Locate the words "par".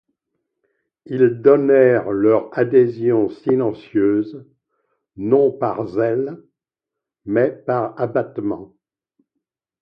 5.51-5.85, 7.51-7.93